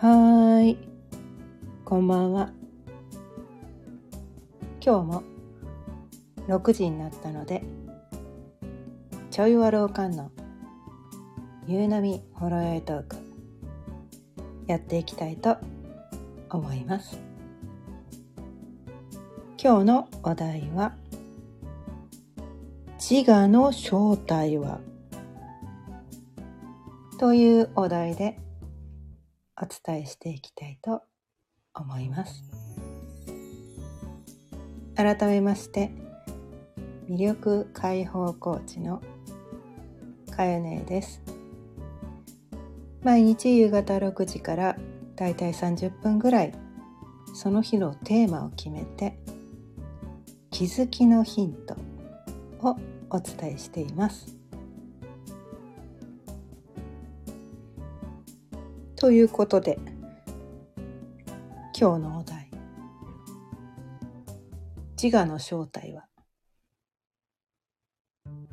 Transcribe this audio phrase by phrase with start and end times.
[0.00, 0.78] はーい、
[1.84, 2.48] こんばんは。
[4.82, 5.22] 今日も
[6.48, 7.62] 6時になったので、
[9.30, 10.30] ちょいわろうかんの
[11.66, 13.16] 夕波ほろよいトーク
[14.68, 15.58] やっていきたいと
[16.48, 17.20] 思います。
[19.62, 20.94] 今日のお題は
[22.98, 24.80] 自我の正体は？
[27.18, 28.38] というお題で
[29.62, 31.02] お伝えしていきたいと
[31.74, 32.42] 思います。
[34.96, 35.90] 改めまして
[37.08, 39.02] 魅力解放コーチの
[40.30, 41.22] かよねです。
[43.02, 44.76] 毎日夕方6時から
[45.16, 46.54] だいたい30分ぐらい
[47.34, 49.18] その日のテーマを決めて
[50.50, 51.76] 気づきのヒント
[52.66, 52.76] を
[53.10, 54.39] お伝えしています。
[59.00, 59.78] ということで
[61.74, 62.50] 今日のお題。
[65.02, 66.04] 自我の正体は？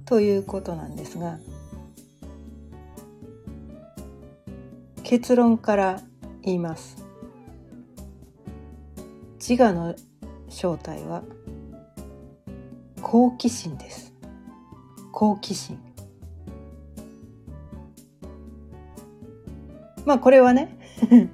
[0.05, 1.37] ということなんですが
[5.03, 6.01] 結論から
[6.43, 7.05] 言います。
[9.45, 9.95] 自我の
[10.47, 11.23] 正体は
[13.01, 14.13] 好奇心です。
[15.11, 15.77] 好奇心。
[20.07, 20.79] まあこれはね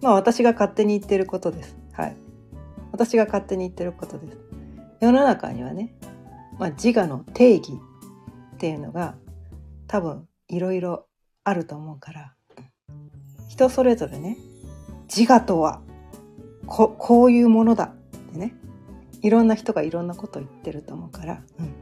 [0.00, 1.76] まあ私が勝手に言ってることです。
[1.92, 2.16] はい。
[2.90, 4.38] 私が勝手に言ってることです。
[4.98, 5.94] 世の中にはね、
[6.58, 7.74] まあ、自我の定義
[8.54, 9.16] っていうのが
[9.88, 11.06] 多分いろいろ
[11.44, 12.34] あると思うから
[13.48, 14.38] 人それぞれね
[15.14, 15.82] 自我とは
[16.66, 18.54] ここういうものだってね
[19.20, 21.74] いろんな人がいろんなことを言ってると思うから、うん、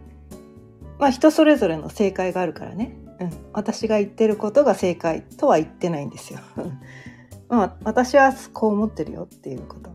[0.99, 6.41] まあ人それぞれの正解があるからねうん、私が言ってることが正解とは言ってないんですよ。
[7.49, 9.91] まあ、私はこう思ってるよっていうこと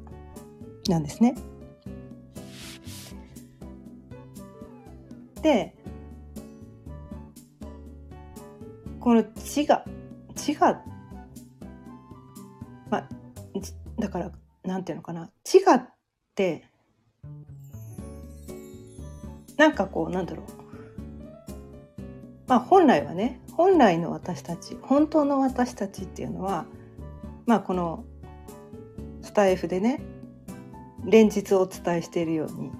[0.89, 1.35] なんですね。
[5.41, 5.75] で
[8.99, 9.85] この自我
[10.35, 10.81] 自我
[12.89, 13.09] まあ
[13.99, 14.31] だから
[14.63, 15.93] なんていうのかな自我っ
[16.33, 16.67] て
[19.55, 20.64] なんかこうなんだろう
[22.47, 26.65] まあ本来はね本来の私たち本当の私たちっていうのは
[27.45, 28.05] まあこの
[29.21, 30.01] スタイフでね
[31.03, 32.71] 連日お伝えしているように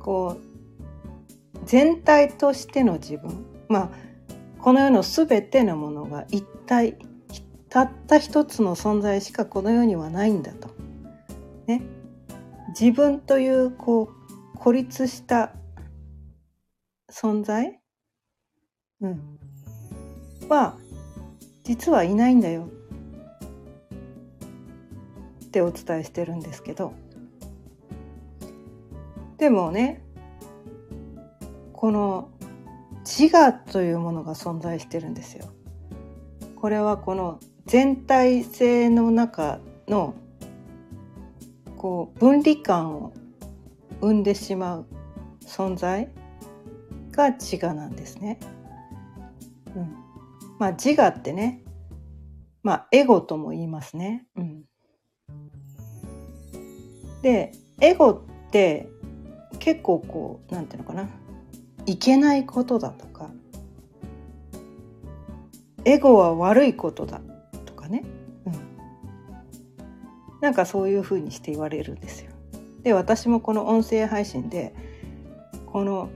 [0.00, 3.90] こう全体としての自分まあ
[4.58, 6.96] この世の全てのものが一体
[7.68, 10.70] たった一つの存在しかこの世にはないんだと。
[11.66, 11.82] ね、
[12.68, 14.10] 自分というこ
[14.54, 15.52] う孤立した
[17.10, 17.80] 存在
[19.00, 19.38] うん、
[20.48, 20.76] は
[21.64, 22.68] 実はいないんだよ
[25.44, 26.94] ってお伝えしてるんですけど
[29.38, 30.02] でもね
[31.72, 32.30] この
[33.04, 35.46] 自我というものが存在してるんですよ。
[36.56, 40.14] これはこの全体性の中の
[41.76, 43.12] こう分離感を
[44.00, 44.86] 生んでしまう
[45.42, 46.08] 存在
[47.12, 48.40] が自我なんですね。
[49.76, 49.94] うん、
[50.58, 51.62] まあ自我ってね。
[52.62, 54.26] まあエゴとも言いますね。
[54.34, 54.64] うん、
[57.22, 58.88] でエゴって
[59.60, 61.08] 結構こうなんていうのかな。
[61.84, 63.30] いけないことだとか。
[65.84, 67.20] エゴは悪いことだ
[67.64, 68.02] とかね、
[68.44, 68.52] うん、
[70.40, 72.32] なんかそういうふうにして言われるんですよ。
[72.82, 74.74] で私もこの音声配信で
[75.66, 76.08] この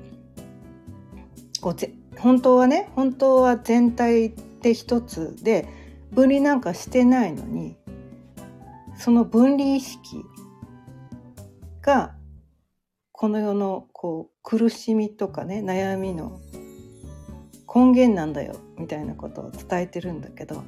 [1.60, 4.32] こうぜ本当はね本当は全体
[4.62, 5.69] で一つで
[6.12, 7.76] 分離なんかしてないのに
[8.97, 10.22] その分離意識
[11.82, 12.15] が
[13.12, 16.41] この世のこう苦しみとかね悩みの
[17.73, 20.62] 根源なんだよみたいなことを伝えてるんだけど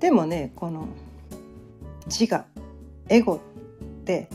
[0.00, 0.88] でもねこの
[2.06, 2.44] 自我
[3.08, 3.38] エゴっ
[4.04, 4.28] て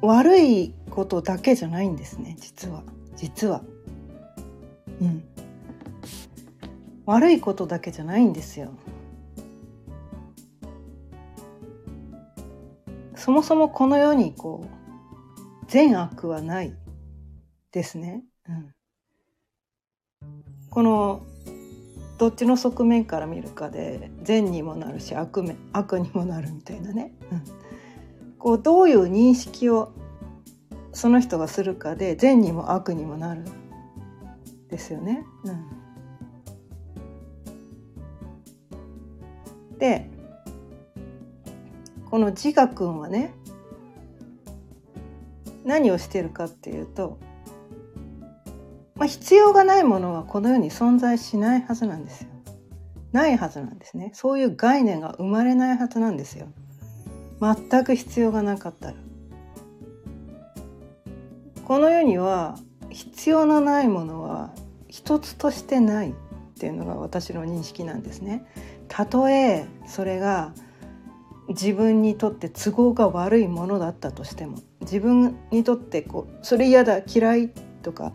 [0.00, 2.82] 悪いことだけじゃないんですね実は。
[3.16, 3.62] 実は。
[5.00, 5.24] うん。
[7.06, 8.70] 悪いことだけじゃないんですよ。
[13.16, 16.74] そもそもこの世にこう善悪はない
[17.72, 18.74] ですね、うん、
[20.68, 21.22] この
[22.18, 25.42] どっちの側面から見るかで善にもなるし悪
[25.72, 27.42] 悪にもなるみたいなね、うん、
[28.38, 29.92] こうどういう認識を
[30.94, 33.42] その人がするかで善にも悪にもなる
[34.70, 35.24] ですよね。
[35.44, 35.50] う
[39.74, 40.08] ん、で
[42.10, 43.34] この自我くんはね
[45.64, 47.18] 何をしてるかっていうと、
[48.94, 52.28] まあ、必要がないものはこの世に存在しないはずなんですよ。
[53.12, 54.10] ないはずなんですね。
[54.14, 56.46] そういう概念が生まれないはずなんですよ。
[57.40, 59.03] 全く必要がなかったら。
[61.64, 62.58] この世には
[62.90, 64.52] 必要のないものは
[64.88, 66.12] 一つとしてないっ
[66.58, 68.46] ていうのが私の認識なんですね。
[68.88, 70.52] たとえそれが
[71.48, 77.48] 自分にとって都合が悪いものだったとしても自分にとってこうそれ嫌だ嫌い
[77.82, 78.12] とか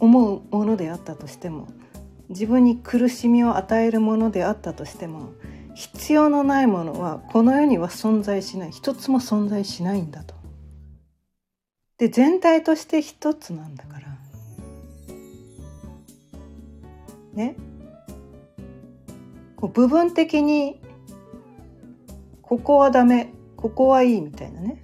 [0.00, 1.68] 思うものであったとしても
[2.28, 5.32] 自分に苦しみを与えるものであったとしても
[5.74, 10.41] 必要のないものはこの世には存在しない一つも存在しないんだと。
[12.02, 14.08] で全体として一つなんだから。
[17.32, 17.54] ね。
[19.54, 20.80] こう部分的に
[22.42, 24.82] ここはダメここはいいみたいなね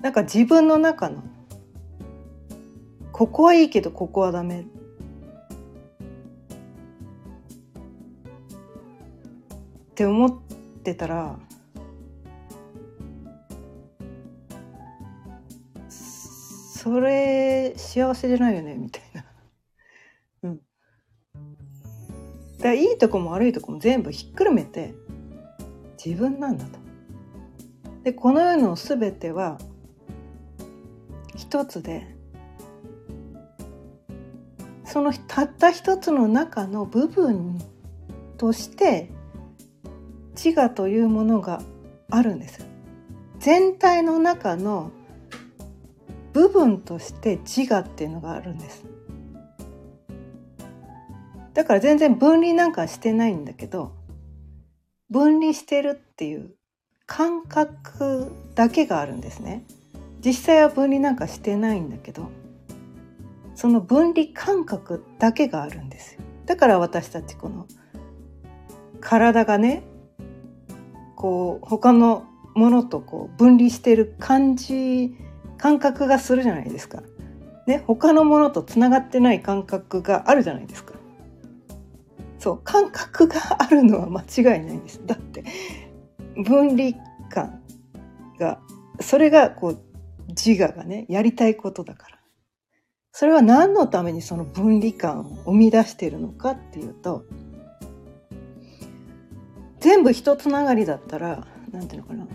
[0.00, 1.22] なんか自分の中の
[3.12, 4.64] ここはいいけどここはダメっ
[9.94, 10.34] て思っ
[10.82, 11.38] てたら
[16.84, 19.24] それ幸せじゃないよねみたいな。
[20.44, 20.60] うん。
[22.58, 24.94] だいいとこも悪いとこも全部ひっくるめて
[26.04, 26.78] 自分なんだと。
[28.02, 29.58] でこの世の全ては
[31.34, 32.06] 一つで
[34.84, 37.58] そのたった一つの中の部分
[38.36, 39.10] として
[40.34, 41.62] 自我というものが
[42.10, 42.66] あるんです。
[43.38, 44.90] 全体の中の
[46.34, 48.84] 部分として自我っていうのがあるんです。
[51.54, 53.92] だから全然分離なんかしてないんだけど
[55.08, 56.50] 分離してるっていう
[57.06, 59.64] 感覚だけがあるんですね。
[60.20, 62.30] 実際は分離なんかしてないんだけど
[63.54, 66.20] その分離感覚だけがあるんですよ。
[66.46, 67.68] だから私たちこの
[69.00, 69.84] 体がね
[71.14, 72.24] こう他の
[72.56, 75.14] ものとこう分離してる感じ
[75.58, 77.02] 感覚がするじゃないですか。
[77.66, 80.94] ね、他のものとつながってない感覚があるじゃないですか。
[82.38, 85.00] そう感覚があるのは間違いないんです。
[85.06, 85.44] だって
[86.36, 86.92] 分離
[87.30, 87.62] 感
[88.38, 88.60] が
[89.00, 89.82] それがこう
[90.28, 92.14] 自我がねやりたいことだから。
[93.16, 97.24] それは何のためにその分離感を生み出しているのかっていうと
[99.78, 102.26] 全部一つながりだったら何ていうのかな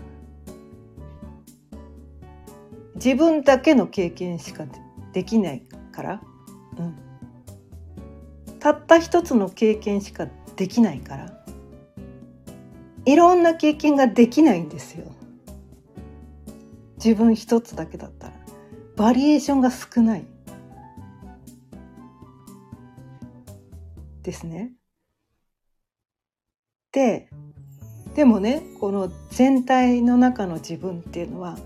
[3.02, 4.66] 自分だけの経験しか
[5.12, 6.22] できないから、
[6.78, 6.94] うん、
[8.58, 11.44] たった一つの経験しかできないから。
[13.06, 15.10] いろんな経験ができないんですよ。
[17.02, 18.34] 自分一つだけだったら。
[18.96, 20.26] バリエーションが少ない。
[24.22, 24.72] ですね。
[26.92, 27.30] で
[28.14, 31.56] でもねこの全体の中の自分っていうのは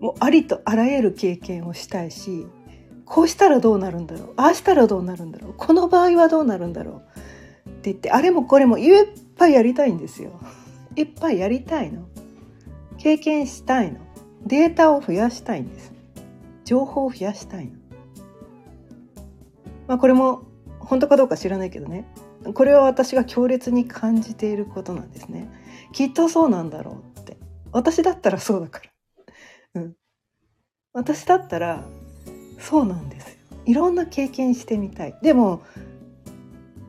[0.00, 2.46] もうありとあらゆる経験をしたいし
[3.04, 7.10] こうしたらどうなるんだろうああしたらどうなるんだろうこの場合はどうなるんだろう
[7.70, 10.38] って言ってあれもこれもいっぱいやりたいんですよ。
[10.96, 12.02] いっぱいやりたいの。
[12.98, 13.98] 経験したいの。
[14.46, 15.92] データを増やしたいんです。
[16.64, 17.72] 情報を増やしたいの。
[19.88, 20.42] まあこれも
[20.78, 22.06] 本当かどうか知らないけどね
[22.54, 25.48] これは私が強烈に感じていることなんですね。
[25.92, 27.38] きっとそうなんだろうって。
[27.72, 28.89] 私だったらそうだから。
[30.92, 31.84] 私だったら
[32.58, 33.36] そうなんですよ。
[33.66, 35.14] いろんな経験してみたい。
[35.22, 35.62] でも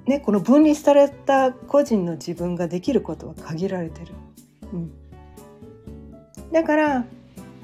[0.06, 4.14] ねこの分離された個人の自分ができることは限られてる。
[4.74, 4.92] うん。
[6.52, 7.06] だから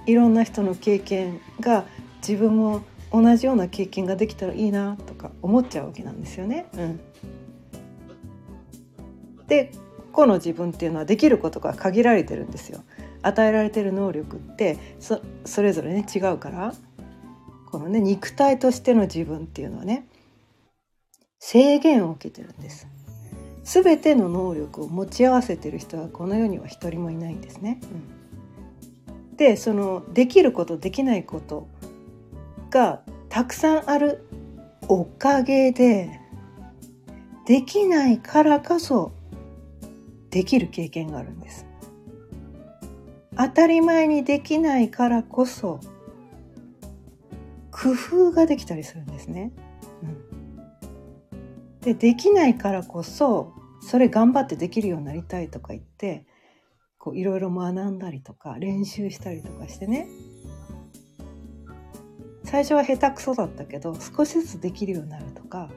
[0.05, 1.85] いろんな人の経験が
[2.19, 6.67] 自分も同じような経験ができたらいいなとか思っちゃうわけなんですよね。
[6.73, 6.99] うん、
[9.47, 9.71] で
[10.11, 12.83] 個の自分っていうのはできることが限られてるんですよ。
[13.21, 16.73] 与えられてる能力ってそそれぞれね違うから
[17.69, 20.07] このね肉体としての自分っていうのはね
[21.39, 22.87] 制限を受けてるんです。
[23.63, 27.81] 全ての能力を持ち合わせてる人はこの世には一人もいないんですね。
[29.29, 31.67] うん、でそのできることできないこと
[32.69, 34.25] がたくさんある
[34.87, 36.21] おかげで
[37.45, 39.11] できないからこそ
[40.29, 41.66] できる経験があるんです。
[43.37, 45.79] 当たり前にできないからこそ
[47.71, 49.51] 工夫ができたりするんですね。
[51.31, 56.25] うん、でできないからこそそれ頑張ってできるようになりたいとか言って
[57.13, 60.07] いろいろ学んだりとか練習したりとかしてね。
[62.43, 65.69] 最初は下手くそだったけど少しずつできるようになるとか。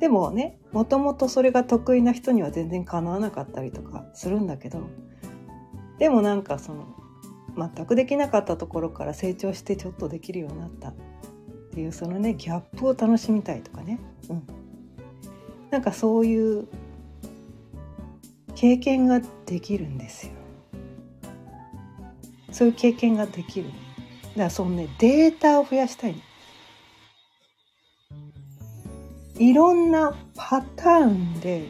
[0.00, 4.80] でもねもともとそれが得意な人には全然かなわなかったりとかするんだけど
[5.98, 6.86] でもなんかその
[7.56, 10.94] 全くできなかったところから成長してちょっとできるようになったっ
[11.72, 13.98] ていうそのねギャップを楽しみたいとかね、
[14.28, 14.46] うん、
[15.70, 16.68] なんかそういう
[18.54, 20.32] 経験ができるんですよ。
[22.50, 23.68] そういう経験ができる。
[23.68, 26.18] だからそのねデータを増やしたいの。
[29.38, 31.66] いろんなパターンで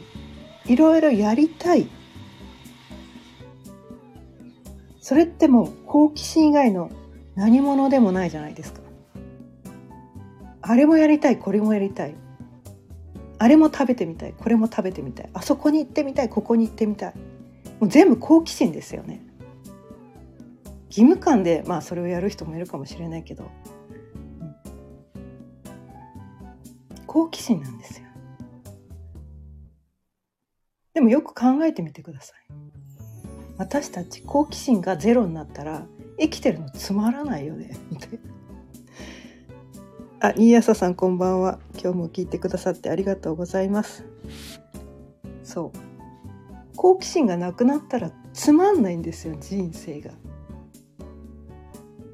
[0.66, 1.88] いろいろやりたい
[5.06, 6.90] それってもう好奇心以外の
[7.36, 8.80] 何者でもないじゃないですか。
[10.62, 12.16] あれもやりたいこれもやりたい
[13.38, 17.14] あれも食べてみたいこれも食べてみたいあそこに行ってみたいここに行ってみたい
[17.78, 19.25] もう全部好奇心ですよね。
[20.88, 23.46] 義務感でまあそれをやる人もいるかもしれないけど、う
[26.98, 28.08] ん、好奇心なんですよ。
[30.94, 32.38] でもよく考えてみてください。
[33.58, 35.86] 私たち好奇心がゼロになったら
[36.18, 38.18] 生きてるのつまらないよねみたいな
[40.18, 41.58] あ、新朝さんこんばんは。
[41.75, 44.06] 今日も聞いてくださってありがとうございます。
[45.44, 46.76] そう。
[46.76, 50.12] 好奇心がなくなったらつまんないんですよ、人生が。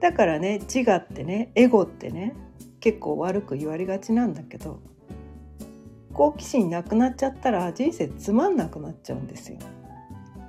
[0.01, 2.35] だからね、自我ってね、エゴってね、
[2.81, 4.81] 結構悪く言われがちなんだけど、
[6.13, 9.59] 好奇心なくなっちゃったら人生つまんなくなっちゃうんですよ。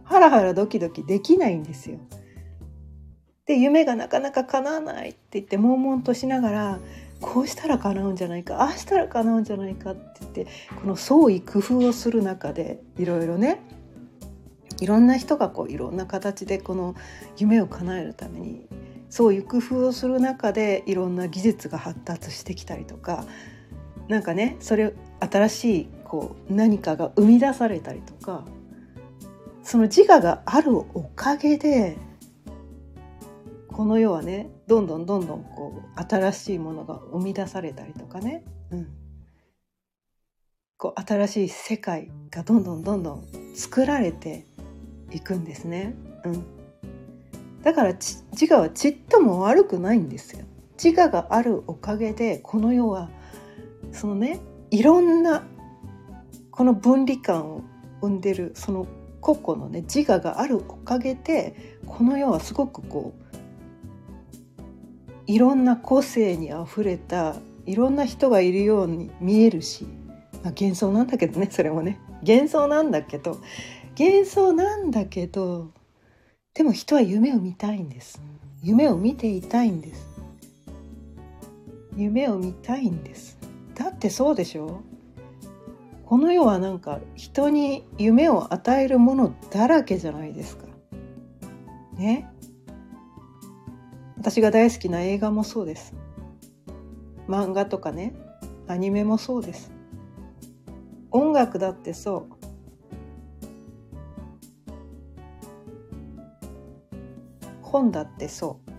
[0.03, 1.99] ハラハラドキドキできないんですよ。
[3.45, 6.79] で夢がなかなか叶わないって言って悶々としながら
[7.19, 10.47] こうしたら叶うんじゃないかああしたら叶うんじゃないかって言って
[10.81, 13.59] この創意工夫をする中でいろいろね
[14.79, 16.95] いろんな人がこういろんな形でこの
[17.37, 18.67] 夢を叶えるために
[19.09, 23.25] 創意工夫をする中でいろんな技術が発達してきたりとか
[24.07, 28.43] なんかねそれ新しいこう何かが生み出されたりとか
[29.63, 31.97] その自我があるおかげで
[33.69, 38.87] この世はねどんどんどんどんこう新しいものが生み出されたりとかね、うん、
[40.77, 44.45] こう新しい世界がどんどんどんどん作られて
[45.11, 45.95] いくんですね。
[46.25, 46.43] うん、
[47.63, 50.45] だから自我はちっとも悪くないんですよ。
[50.81, 53.09] 自我があるおかげでこの世は
[53.91, 54.39] そのね
[54.71, 55.43] いろんな
[56.51, 57.63] この分離感を
[58.01, 58.87] 生んでるその
[59.23, 63.23] 個々のね自我があるおかげでこの世はすごくこう
[65.25, 69.85] いろんな個性にあふれたいろんな人がいるように見えるし、
[70.43, 71.99] まあ、幻想なんだけどねそれもね。
[72.27, 73.39] 幻想なんだけど
[73.97, 75.71] 幻想なんだけど
[76.53, 78.21] でも人は夢を見たいんです。
[78.61, 80.05] 夢を見ていたいんです。
[81.95, 83.37] 夢を見たいんです。
[83.73, 84.81] だってそうでしょ？
[86.13, 90.67] この世はなんか人に夢を与えるものだらけじゃないですか。
[91.95, 92.29] ね。
[94.17, 95.95] 私が大好きな映画もそうです。
[97.27, 98.13] 漫画とかね、
[98.67, 99.71] アニメもそうです。
[101.09, 102.35] 音楽だってそう。
[107.63, 108.71] 本だってそう。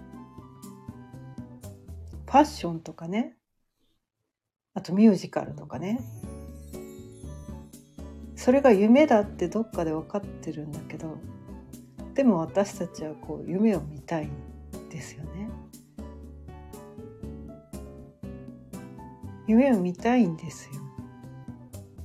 [2.27, 3.35] ファッションとかね。
[4.75, 5.99] あとミュージカルとかね。
[8.37, 11.17] それが夢だってどっかで分かってるんだけど
[12.15, 14.31] でも私たちはこう夢を見たいん
[14.89, 15.49] ですよね。
[19.47, 20.81] 夢を見たいんですよ。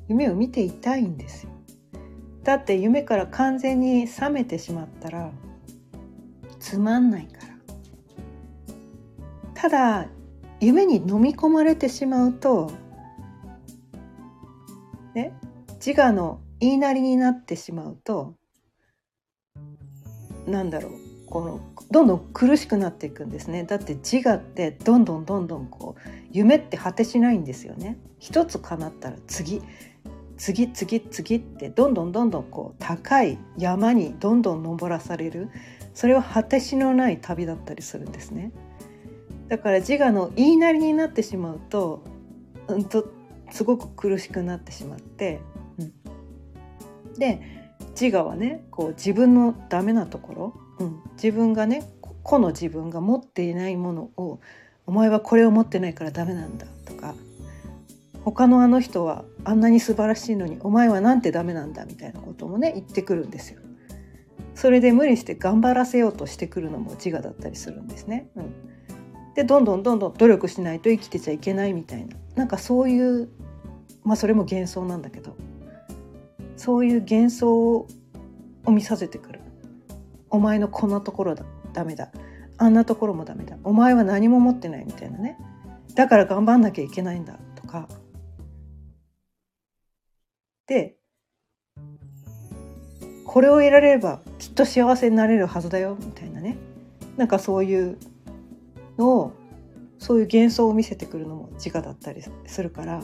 [0.07, 1.51] 夢を見ていたいんですよ。
[2.43, 5.31] だって夢から完全に覚めてしまったら
[6.59, 7.49] つまんないから。
[9.53, 10.07] ただ
[10.59, 12.71] 夢に飲み込まれてしまうと
[15.13, 15.33] ね
[15.85, 18.35] 自我の言いなりになってしまうと
[20.45, 20.91] なんだろう
[21.29, 23.63] このどんどん苦しくなっていくんですね。
[23.63, 27.97] だって自我ってどんどんどんどんこう夢って果てしないんですよね。
[28.17, 29.61] 一つ叶ったら次
[30.37, 35.49] 次次次ってどんどんどんどんこう高い山にどんどん登らされる。
[35.93, 38.51] それは果てしのない旅だったりするんですね。
[39.49, 42.03] だから自我の言いなりになってしまうと,、
[42.67, 43.11] うんと
[43.51, 45.41] すごく苦しくなってしまって
[47.19, 47.41] で
[47.99, 51.83] 自我はねこう自分のダメなところ、うん、自分がね
[52.23, 54.39] 個の自分が持っていないものを
[54.85, 57.15] お前はこれを持ってないからダメなんだとか
[58.23, 63.61] 他のあの人はあんなに素晴らしいのにお前はなんてダメなんだみたいなこともね言ってくるんですよ。
[64.55, 68.29] それで無理して頑張らせようとしてくるのも自我だったりするんですね。
[68.35, 73.29] うん、でどんどんどんどん努力しないと生きてちゃいけないみたいななんかそういう
[74.03, 75.35] まあそれも幻想なんだけど
[76.59, 77.87] そういう幻想を
[78.67, 79.39] 見させてくる。
[80.29, 81.45] お前のこんなところだ。
[81.71, 82.11] ダメだ。
[82.57, 83.55] あんなところもダメだ。
[83.63, 85.37] お前は何も持ってないみたいなね。
[85.95, 87.87] だから頑張んなきゃいけないんだとか。
[90.67, 90.97] で
[93.25, 96.57] これを得られればきっと幸せになれるはずだよみたいなね。
[97.15, 97.97] なんかそういう
[98.97, 99.33] のを
[99.97, 103.01] そういう幻想を見せてくるのも自我だったりするから。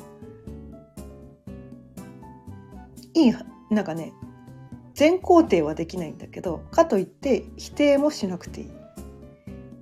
[3.16, 3.34] いい
[3.72, 4.14] なんかね
[4.94, 8.72] 全肯定はできないんだけどかといって否定もしなくていい。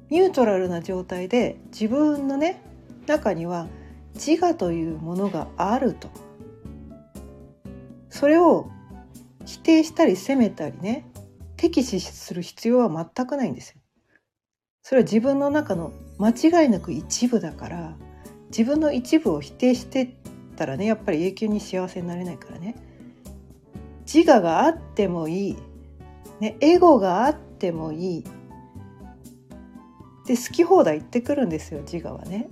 [0.09, 2.61] ニュートラルな状態で自分のね
[3.07, 3.67] 中には
[4.13, 6.09] 自我というものがあると。
[8.09, 8.69] それを
[9.45, 11.05] 否定したり責めたりね
[11.57, 13.81] 敵視する必要は全くないんですよ。
[14.83, 16.29] それは自分の中の間
[16.63, 17.97] 違いなく一部だから
[18.49, 20.15] 自分の一部を否定して
[20.55, 22.75] たらねやっぱり永久に幸せになれないからね。
[24.11, 25.57] 自我があってもいい、
[26.39, 28.23] ね、エゴがあってもいい。
[30.25, 32.49] で好き放題言ってくるんですよ自我はね。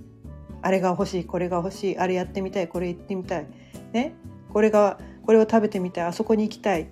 [0.60, 1.98] あれが欲しいこれが欲しい。
[1.98, 3.46] あれやってみたいこれ行ってみたい。
[3.92, 4.14] ね
[4.52, 6.04] これがこれを食べてみたい。
[6.04, 6.88] あそこに行きたい。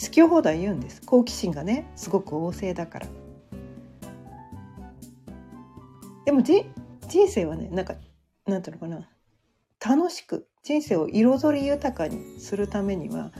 [0.00, 1.02] 好き放題言うんです。
[1.02, 3.06] 好奇心がねすごく旺盛だから。
[6.24, 6.64] でもじ
[7.08, 7.94] 人生はねなんか
[8.46, 9.08] なんていうのかな。
[9.84, 13.32] 楽しく人生を彩り豊かにするためには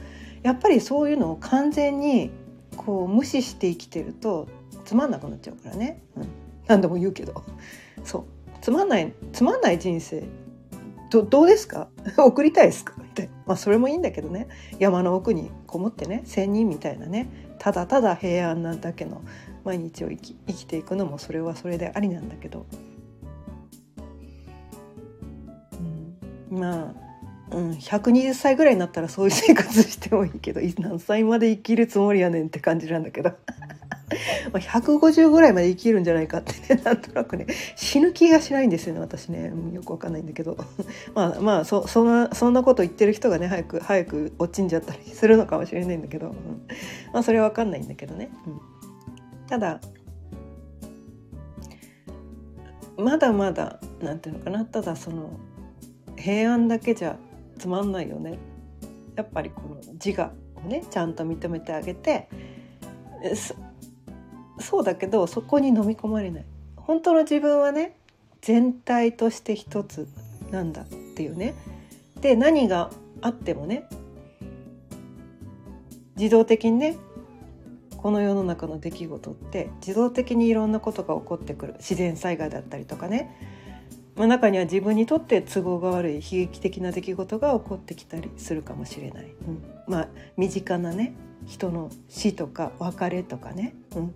[0.43, 2.31] やっぱりそういうのを完全に
[2.77, 4.47] こう無視して生きてると
[4.85, 6.27] つまんなくなっちゃうからね、うん、
[6.67, 7.43] 何度も言うけど。
[8.03, 8.23] そう。
[8.61, 10.23] つまんないつまんない人生。
[11.09, 11.89] どどうですか？
[12.17, 12.93] 送りたいですか？
[12.97, 14.47] みたいなまあそれもいいんだけどね。
[14.79, 16.21] 山の奥にこもってね。
[16.25, 17.27] 仙人みたいなね。
[17.59, 19.21] ただただ平安なだけの
[19.63, 22.65] 毎日を生き生きていくのもそれはそれでありなんだけど、
[26.51, 27.10] うん、まあ
[27.51, 33.31] うん、120歳ぐらいになったらそういう生活してもいいけど何歳まで生きるつもりやねんって感じなんだけど。
[34.51, 39.53] ま150ぐらいまで生きるんじゃないかってねなんとなくね死ぬ気がしないんですよね私ね。
[39.73, 40.57] よくわかんないんだけど。
[41.15, 46.33] まあまあそそんなそんなこと言ってる人がね早く早く落ちんじゃったりするのかもしれないんだけど、うん、
[47.13, 48.59] まあそれはわかんないんだけどね、うん、
[49.47, 49.79] ただ
[52.97, 55.31] まだまだなんていうのかなただその
[56.17, 57.17] 平安だけじゃ
[57.61, 58.39] つまんないよね。
[59.15, 62.27] やっぱりこの自我をねちゃんと認めてあげて
[64.59, 66.45] そうだけどそこに飲み込まれない。
[66.75, 67.95] 本当の自分はね
[68.41, 70.07] 全体として一つ
[70.49, 71.53] なんだっていうね。
[72.19, 72.89] で何が
[73.21, 73.83] あってもね
[76.17, 76.97] 自動的にね
[77.97, 81.73] この世の中の出来事って自動的にいろんなことが起こってくる。
[81.77, 83.60] 自然災害だったりとかね。
[84.21, 90.07] まあ、中には自分にとって都合が悪い悲劇的な出来事が起こってきたりするかもしれない、うん、まあ
[90.37, 91.15] 身近なね
[91.47, 94.15] 人の死とか別れとかね、うん、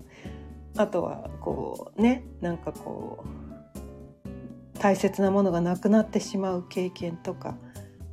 [0.78, 7.58] あとはこうねなんかこう大切なものがなくなってしまう経験とか、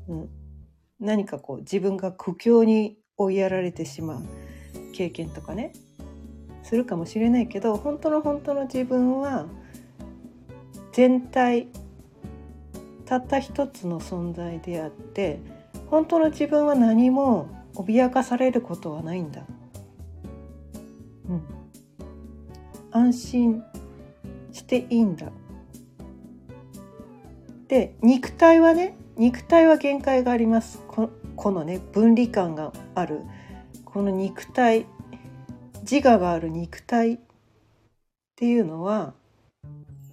[0.09, 0.29] うん、
[0.99, 4.23] 何かこう自分が苦境に追いやられてしまう
[4.95, 5.75] 経験とかね。
[6.63, 9.47] するかもしれないけど本当の本当の自分は
[10.93, 11.69] 全体
[13.13, 15.39] たった一つの存在であって
[15.89, 19.43] 本当の自分は何も脅かされることはないんだ。
[21.29, 21.43] うん、
[22.91, 23.63] 安心
[24.51, 25.31] していいんだ。
[27.69, 33.21] で肉体はね肉体は限界がありますここのね分離感がある
[33.85, 34.87] この肉体
[35.83, 37.19] 自我がある肉体っ
[38.37, 39.13] ていうのは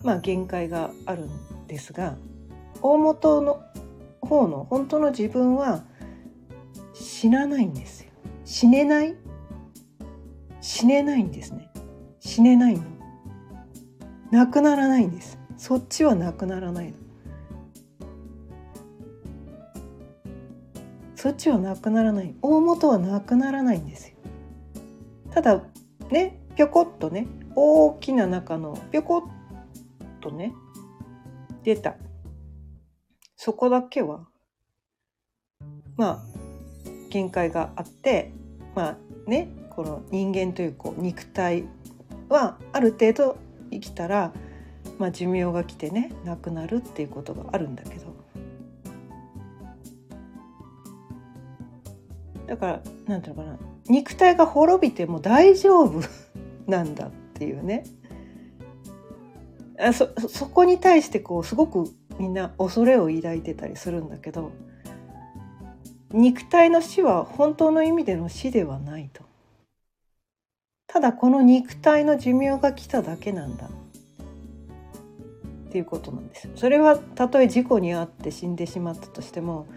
[0.04, 2.18] まあ限界があるんですが
[2.82, 3.62] 大元の
[4.22, 5.84] 方の本当の自分は
[6.94, 8.10] 死なないんですよ。
[8.46, 9.16] 死ねない？
[10.62, 11.70] 死ねないんですね。
[12.20, 12.84] 死ねないの。
[14.32, 15.40] なくならないんです。
[15.58, 16.94] そっちはなくならないの。
[21.16, 22.34] そっちはなくならない。
[22.42, 24.16] 大元はなくならないんですよ。
[25.32, 25.62] ただ
[26.10, 29.22] ねぴょこっとね大きな中のぴょこっ
[30.22, 30.54] とね
[31.64, 31.96] 出た。
[33.42, 34.28] そこだけは
[35.96, 36.20] まあ
[37.10, 38.34] 限界があって
[38.76, 38.98] まあ
[39.30, 41.64] ねこの人間というこう肉体
[42.28, 43.38] はある程度
[43.72, 44.34] 生きたら
[44.98, 48.14] まあ、寿命が来てね亡くなるっていうことがあるんだけど。
[52.48, 53.60] だからなんていうのかな。
[53.88, 56.02] 肉体が滅びても大丈夫
[56.68, 57.86] なんだっていうね。
[59.80, 61.90] あそそこに対してこうすごく
[62.20, 64.52] みんな恐れを抱いてたりするんだけど
[66.12, 69.30] 肉体の死は本当の意味での死ではないと。
[70.88, 73.70] ただこの肉体の寿命が来ただけなんだ
[75.70, 79.68] っていうことなんですそれはたとえ事故に遭って死んでしまったとしても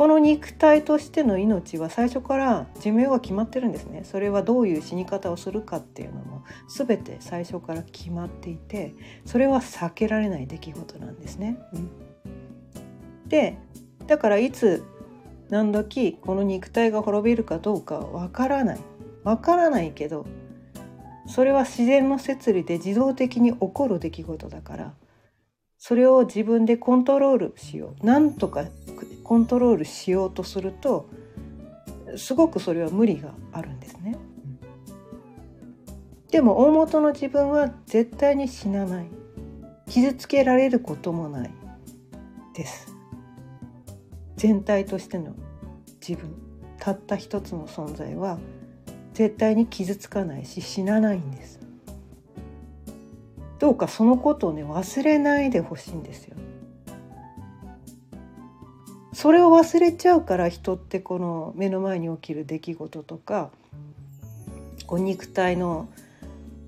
[0.00, 4.00] この肉体としての命は最初から寿命が決まってるんですね。
[4.04, 6.42] それはどういう死に方をするかっていうのも
[6.74, 8.94] 全て最初から決まっていて
[9.26, 11.58] それは避けられない出来事なんですね。
[11.74, 13.58] うん、で
[14.06, 14.82] だからいつ
[15.50, 18.78] 何時この肉体が滅びるかどうかわからない。
[19.22, 20.24] わからないけど
[21.26, 24.94] それは自然の摂理で自動的に起こる出来事だから
[25.76, 28.06] それを自分でコントロールしよう。
[28.06, 28.64] なんとか
[29.30, 31.08] コントロールしようとすると
[32.16, 34.18] すごくそれは無理があるんですね。
[36.32, 39.06] でも大元の自分は絶対に死なない。
[39.86, 41.50] 傷つけられることもない。
[42.54, 42.92] です。
[44.34, 45.36] 全体としての
[46.04, 46.34] 自分。
[46.80, 48.40] たった一つの存在は
[49.14, 51.60] 絶対に傷つかないし死なないんです。
[53.60, 56.36] どうかそのことをね忘れないでほしいんですよ。
[59.20, 63.50] それを忘れちゃうから人ってこの目の前に起きる出来事とか
[64.86, 65.90] こう肉体の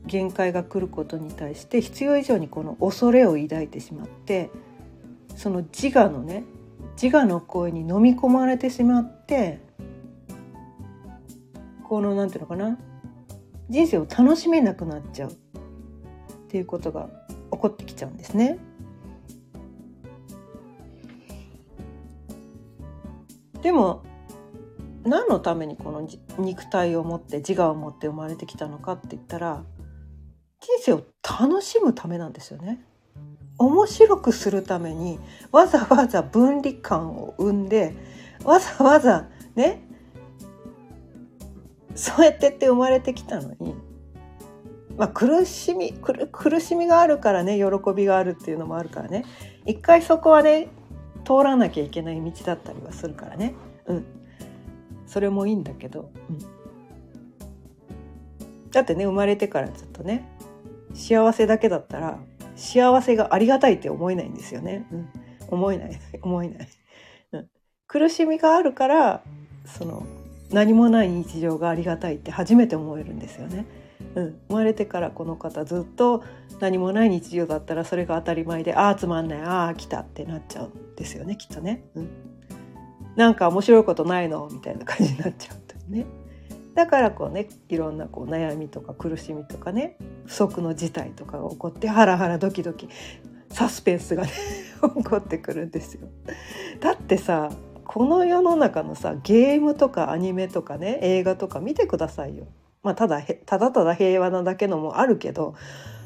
[0.04, 4.50] 限界が来ることに対して必要以上にこの恐れを抱いてしまって
[5.34, 6.44] その自我のね
[7.02, 9.58] 自我の声に飲み込まれてしまって
[11.84, 12.78] この何て言うのかな
[13.70, 15.34] 人生を楽しめなくなっちゃうっ
[16.48, 17.08] ていうことが
[17.50, 18.58] 起こってきちゃうんですね。
[23.62, 24.02] でも
[25.04, 26.06] 何のためにこの
[26.38, 29.64] 肉体を持って自我を持って生まれてきたのかって言ったら
[30.60, 32.84] 人生を楽しむためなんですよね。
[33.58, 35.20] 面白くするために
[35.52, 37.94] わざわざ分離感を生んで
[38.44, 39.84] わざわざね
[41.94, 43.74] そうやってって生まれてきたのに
[44.96, 49.24] まあ、苦しみ苦しみがあるからね喜びがあるっていうのもあるからね
[49.64, 50.68] 一回そこはね
[51.24, 53.54] 通らなきゃいけない道だったりはするからね。
[53.86, 54.04] うん。
[55.12, 56.38] それもいいんだけど、うん、
[58.70, 60.26] だってね生まれてからずっとね
[60.94, 62.18] 幸せだけだったら
[62.56, 65.08] 幸せがありがたいって思えないんですよね、うん、
[65.48, 66.00] 思えない。
[66.22, 66.68] 思えない、
[67.32, 67.48] うん、
[67.86, 69.22] 苦しみがあるから
[69.66, 70.06] その
[70.50, 73.66] 何もない日常がありがたいって初めて思えるんですよね。
[74.14, 76.22] うん、生まれてからこの方ずっと
[76.60, 82.08] 何もない日常だったらそれが当たり前でああつまんないああ来たってなっちゃうんですよねきっとね、うん。
[83.16, 86.06] なんか面白いことないのみたいな感じになっちゃうとね。
[86.74, 92.88] だからこうねいろんなこう悩みとか苦しみとかね不測の事態とかが起こってハラハラドキドキ
[93.50, 94.30] サスペンスがね
[94.80, 96.08] 起こってくるんですよ。
[96.80, 97.50] だってさ
[97.84, 102.46] この世の中のさゲームとかアニメとかね映画とか見てくださいよ。
[102.82, 105.54] まあ、ただただただ平和なだけのもあるけど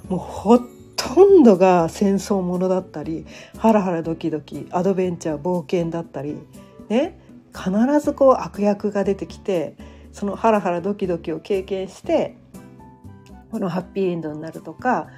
[0.08, 3.26] もうほとんどが戦争ものだったり
[3.58, 6.38] ハラハラドキドキアドベンチャー冒険だったり
[6.88, 7.18] ね
[7.54, 9.76] 必ずこう悪役が出てきて
[10.12, 12.36] そのハラハラドキドキを経験して
[13.50, 15.08] このハッピーエンドになるとか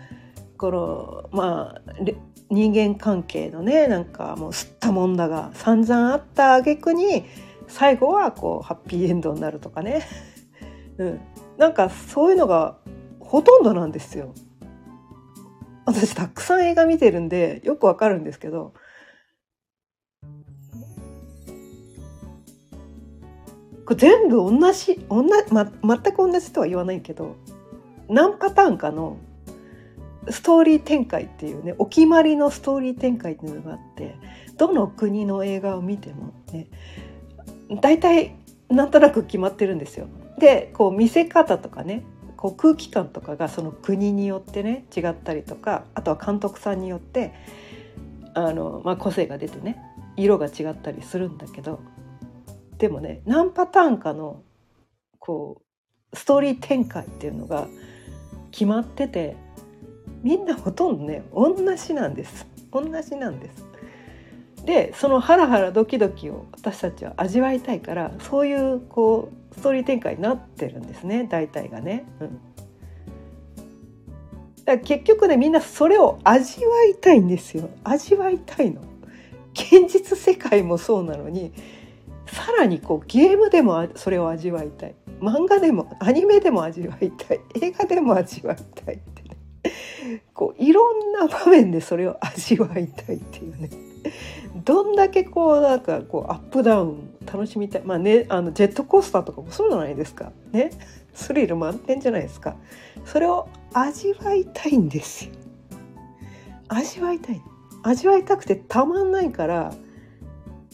[0.57, 1.83] このまあ
[2.51, 7.25] 人間関係のねなんかもう吸ったもんだが散々あった挙句に
[7.69, 10.03] 最後はこうハッピーエンドになるとかね、
[10.97, 11.21] うん、
[11.59, 12.79] なんかそういうのが
[13.21, 14.33] ほとんどなんですよ。
[15.85, 18.75] 私たくさん映画見てるんでよくわかるんですけど
[23.87, 27.37] これ全部同じ同じ、ま、全く同じとは言わないけど
[28.07, 29.17] 何パターンかの
[30.29, 34.15] ストーリー展開っていうねお決まりのストーリー展開っていうのがあって
[34.59, 36.67] どの国の映画を見てもね
[37.81, 38.37] 大体
[38.69, 40.07] なんとなく決まってるんですよ。
[40.39, 42.05] でこう見せ方とかね
[42.37, 47.35] こう空気感とかがその国によってね違ったりとかあとは監督さんによって
[48.35, 49.81] あの、まあ、個性が出てね
[50.17, 51.81] 色が違ったりするんだけど
[52.79, 54.43] でもね何パターンかの
[55.19, 55.63] こ
[56.13, 57.67] うストーリー展開っていうのが
[58.51, 59.37] 決まってて
[60.23, 63.65] みんなほとんどね同じなんです同じなんです。
[64.65, 72.07] でそのハラハラドキドキを私たちは味わいたいからそういうこうストーリー展開になってるんですね大体がね。
[72.21, 72.29] うん、
[74.69, 77.71] から結局ねみんなそれを味わいたいんですよ。
[77.85, 78.83] 味わいたいの。
[79.55, 81.53] 現実世界もそうなのに
[82.27, 84.95] さらにこうゲームでもそれを味わいたい。
[85.21, 87.41] 漫画でもアニメでも味わいたい。
[87.61, 90.23] 映画でも味わいたいってね。
[90.35, 93.71] こういろんな場面でそれを味わいたいっていうね。
[94.65, 97.83] どんだけこうなんかこうアップダウン楽しみたい。
[97.85, 100.33] まあねあのジェットコースターとかもそうじゃないですか。
[100.53, 100.71] ね。
[101.15, 102.57] スリル満点じゃないですか。
[103.05, 105.33] それを味わいたいんですよ。
[106.69, 107.43] 味わいたい。
[107.83, 109.73] 味わいたくてたまんないから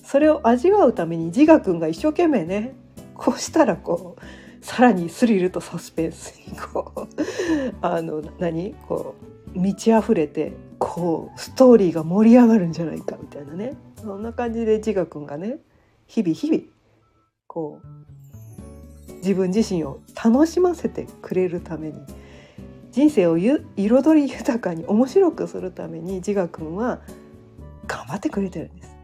[0.02, 2.74] それを味わうために自我くんが一生懸命ね
[3.14, 7.08] こうしたらこうさらにスリルとサスペンスにこう
[7.82, 8.74] あの何？
[8.88, 9.14] こ
[9.54, 13.74] う満ち溢れてこうストーリーが盛り上がるんじゃないかみたいなね。
[14.02, 15.58] そんな感じで自我くんがね
[16.06, 16.62] 日々日々
[17.46, 22.00] こう自分自身を楽しませてくれるために
[22.92, 23.62] 人生を彩
[24.22, 27.00] り豊かに面白くするために自我くんは
[27.86, 28.94] 頑張ってくれてるんです。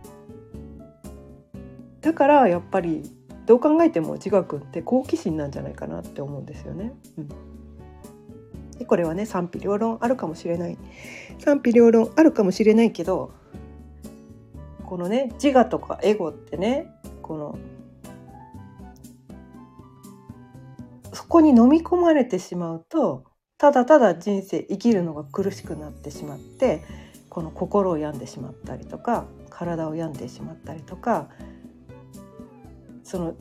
[2.00, 3.02] だからやっぱり
[3.46, 6.92] どう考えても自我くんって好奇心なんじゃないかなって思うんですよね。
[7.18, 7.28] うん、
[8.78, 10.78] でこれはね賛否両論あるかもしれない
[11.38, 13.32] 賛否両論あるかもしれないけど
[14.90, 16.88] このね自我とかエゴってね
[17.22, 17.57] この
[21.12, 23.22] そこに飲み込まれてしまうと
[23.57, 26.83] ただただ人生生きるのが苦しくなってしまって
[27.29, 31.29] この心を病んでしまったりとか体を病んでしまったりとか
[33.05, 33.35] その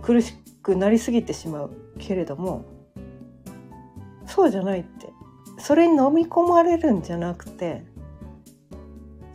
[0.00, 2.64] 苦しくなりすぎてしまうけれども
[4.28, 5.12] そうじゃないって。
[5.58, 7.84] それに飲み込まれるんじゃなくて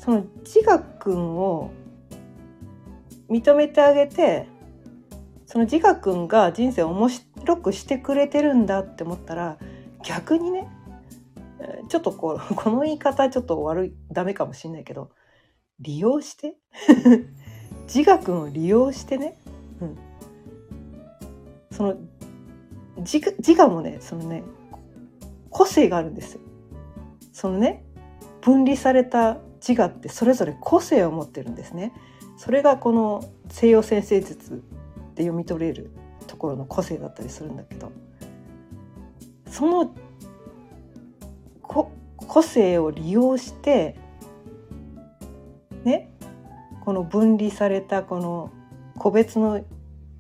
[0.07, 1.73] その自我くんを
[3.29, 4.47] 認めてあげて
[5.45, 9.57] その自我くんが人生を面白くしてくれてるんだって思ったら
[10.05, 10.69] 逆にね
[11.89, 15.11] ちょっとこう この言い方ちょっと悪いダメかもしんないけど
[15.81, 16.55] 利用して
[17.93, 19.37] 自我くんを利用してね、
[19.81, 19.97] うん、
[21.69, 21.95] その
[22.99, 24.45] 自自我もねそのね
[25.49, 26.41] 個性があるんですよ。
[27.33, 27.83] そのね
[28.39, 31.93] 分離された自我ってそれぞれ個性を持ってるんですね。
[32.37, 34.63] それがこの西洋先生術
[35.15, 35.89] で読み取れる
[36.27, 37.91] ところの個性だったりするんだけど
[39.49, 39.93] その
[41.63, 43.97] 個性を利用して
[45.83, 46.13] ね
[46.81, 48.51] この分離されたこの
[48.97, 49.63] 個別の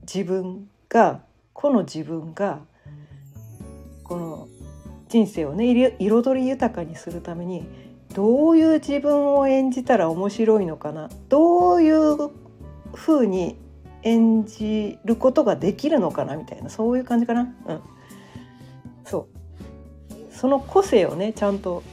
[0.01, 1.21] 自分が
[1.53, 2.61] 個の自分が
[4.03, 4.47] この
[5.09, 7.67] 人生をね彩り豊かにするために
[8.13, 11.09] どういう自分を演じたら面白いのかな？
[11.29, 12.29] どういう
[12.95, 13.57] ふうに
[14.03, 16.35] 演じることができるのかな？
[16.35, 17.41] みたいなそういう感じかな？
[17.41, 17.81] うん、
[19.05, 19.37] そう。
[20.31, 21.83] その個性をねちゃんと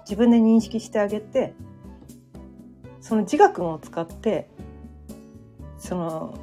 [0.00, 1.52] 自分で認識してあげて
[3.00, 4.48] その自我君を使って
[5.78, 6.38] その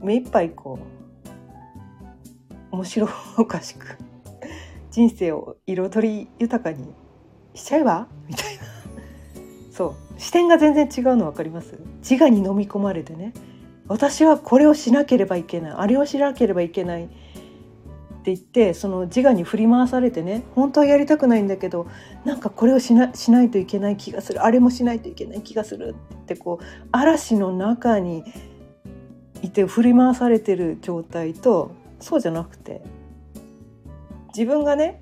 [0.00, 0.78] 目いっぱいこ
[2.72, 3.98] う面白おかしく
[4.90, 6.92] 人生を彩り豊かに
[7.54, 8.08] しちゃえば？
[8.28, 8.62] みたいな。
[9.70, 10.20] そう。
[10.20, 11.78] 視点が全然違うの分かります？
[12.08, 13.32] 自我に飲み込まれてね。
[13.88, 15.72] 私はこれをしなければいけない。
[15.72, 17.14] あれをしなければいけないって
[18.26, 21.88] 言ってその自我に振り回されてね本当はやりたくないんだけど
[22.24, 24.44] なんかこれをしなしないといけない気がする。
[24.44, 28.24] あれもしないといけない気がするって言ってこう嵐の中に
[29.42, 32.80] いて振り回されてる状態とそうじゃなくて
[34.28, 35.01] 自分がね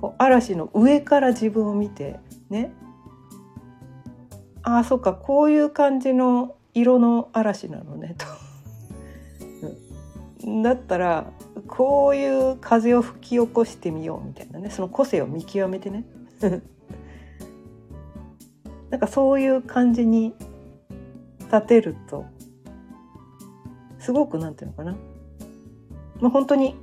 [0.00, 2.72] こう嵐の上から自分を見てね。
[4.62, 8.26] ああそっかこういう感じの色の嵐なのねと。
[10.62, 11.30] だったら
[11.66, 16.04] こういう風を吹き起こしてみようみたいなねその個性を見極めてね。
[18.90, 20.34] なんかそういう感じに
[21.40, 22.24] 立てると
[23.98, 24.96] すごくなんていうのかな。
[26.20, 26.76] まあ本当に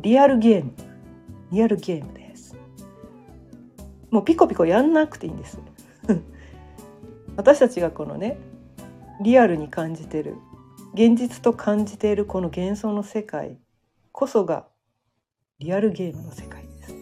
[0.00, 0.72] リアルゲーム。
[1.52, 2.56] リアルゲームです。
[4.10, 5.58] もうピコピコやんなくていいんです。
[7.36, 8.38] 私たちがこのね
[9.20, 10.36] リアルに感じてる
[10.94, 13.58] 現実と感じているこの幻想の世界
[14.12, 14.66] こそが
[15.58, 16.94] リアルゲームの世界です。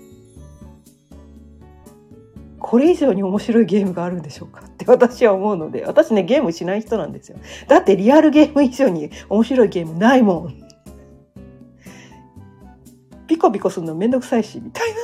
[2.59, 7.39] これ以上に面白いゲームがあるんでしょうかって私は思うので私ねゲームしない人なんですよ。
[7.69, 10.64] だってリアルゲーム以上に面白いゲームないもん。
[13.27, 14.95] ピコピコするのめんどくさいしみたい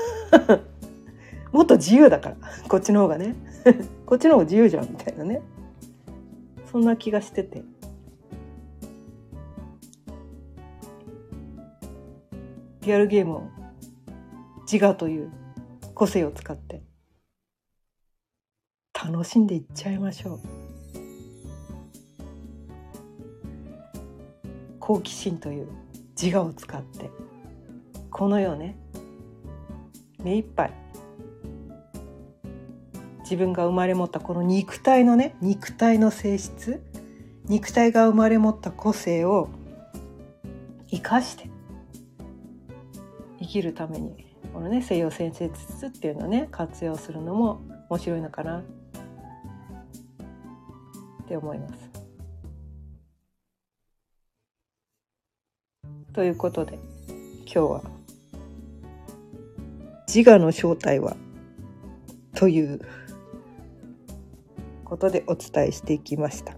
[0.49, 0.61] な。
[1.53, 2.37] もっと自由だから。
[2.69, 3.35] こっちの方がね。
[4.07, 5.43] こっちの方が自由じゃんみたいなね。
[6.71, 7.65] そんな気がしてて。
[12.83, 13.43] リアルゲームを
[14.71, 15.31] 自我という
[15.95, 16.83] 個性を使って。
[18.93, 20.41] 楽しんでいっちゃいましょう。
[24.79, 25.69] 好奇心という
[26.21, 27.11] 自我を使って。
[28.11, 28.77] この世ね
[30.23, 30.73] 目いっぱい
[33.21, 36.83] 自分が生まれ持ったこの肉体のね肉体の性質
[37.45, 39.49] 肉体が生まれ持った個性を
[40.89, 41.49] 生かして
[43.39, 48.63] 生きるためにこのね西洋先生術っていうのをね活用するのも面白いのかなっ
[51.29, 51.91] て思います。
[56.13, 56.75] ということで
[57.45, 58.00] 今日は
[60.13, 61.17] 自我の正体は
[62.35, 62.81] という
[64.85, 66.55] ことでお伝えしていきました。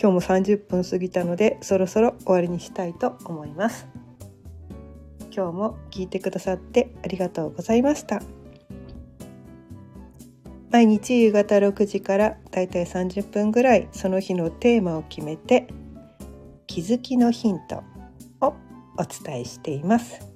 [0.00, 3.88] 今日も30分過ぎたのでそろそろ終わりにしたいと思います。
[5.34, 8.22] 今日も聞いてくださってありがとうございました。
[10.70, 15.66] 毎日夕方6時からだいたい30分ぐらいその日のテーマを決めて
[16.68, 17.82] 気づきのヒント
[18.40, 18.54] を
[18.96, 20.31] お伝えしています。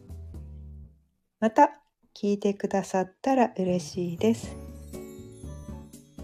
[1.47, 1.71] また
[2.13, 4.57] 聞いてくださったら嬉しいです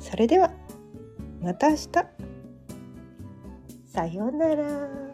[0.01, 0.51] それでは
[1.41, 1.89] また明日
[3.87, 5.12] さようなら。